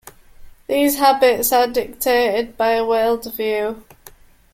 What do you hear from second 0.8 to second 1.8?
habits are